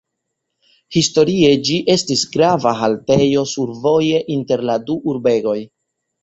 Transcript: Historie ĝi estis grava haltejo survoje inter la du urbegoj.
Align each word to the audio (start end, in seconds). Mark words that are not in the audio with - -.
Historie 0.99 1.51
ĝi 1.67 1.77
estis 1.95 2.23
grava 2.37 2.71
haltejo 2.79 3.45
survoje 3.53 4.23
inter 4.37 4.65
la 4.71 4.79
du 4.89 4.97
urbegoj. 5.13 5.57